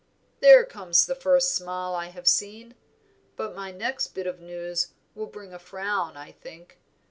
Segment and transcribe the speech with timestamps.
[0.39, 2.73] There comes the first smile I have seen;
[3.35, 6.79] but my next bit of news will bring a frown, I think.